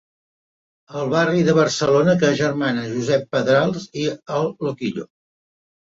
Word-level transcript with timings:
El 1.01 1.11
barri 1.11 1.43
de 1.49 1.53
Barcelona 1.57 2.17
que 2.23 2.29
agermana 2.35 2.87
Josep 2.97 3.31
Pedrals 3.37 3.87
i 4.05 4.09
el 4.39 4.51
Loquillo. 4.69 5.07